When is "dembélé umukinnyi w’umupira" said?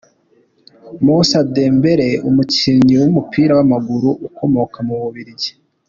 1.55-3.51